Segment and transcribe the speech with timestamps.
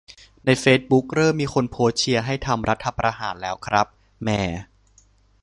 [0.45, 3.87] ในเฟซบุ๊กเริ่มมีคนโพสต์เชียร์ให้ทำรัฐประหารแล้วครับ
[4.23, 4.41] แหม่